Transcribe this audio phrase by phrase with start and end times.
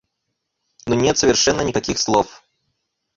[0.87, 2.41] Ну нет совершенно никаких слов.